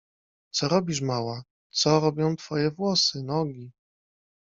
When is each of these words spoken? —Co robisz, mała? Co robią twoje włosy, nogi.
—Co 0.51 0.67
robisz, 0.67 1.01
mała? 1.01 1.43
Co 1.69 1.99
robią 1.99 2.35
twoje 2.35 2.71
włosy, 2.71 3.23
nogi. 3.23 3.71